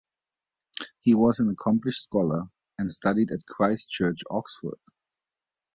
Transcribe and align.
He 1.01 1.13
was 1.13 1.37
an 1.37 1.47
accomplished 1.49 2.01
scholar, 2.01 2.45
and 2.79 2.91
studied 2.91 3.29
at 3.29 3.45
Christ 3.45 3.87
Church, 3.87 4.21
Oxford. 4.31 4.79